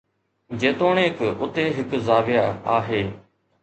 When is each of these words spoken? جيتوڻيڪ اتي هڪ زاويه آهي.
جيتوڻيڪ 0.63 1.21
اتي 1.43 1.69
هڪ 1.77 1.89
زاويه 2.09 2.51
آهي. 2.79 3.09